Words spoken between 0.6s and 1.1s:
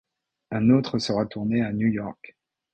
autre